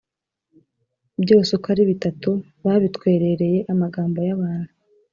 byose 1.23 1.49
uko 1.57 1.67
ari 1.73 1.83
bitatu, 1.91 2.29
babitwerereye 2.65 3.57
amagambo 3.73 4.19
y’abantu 4.27 4.71